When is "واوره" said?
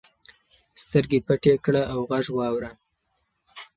2.37-2.71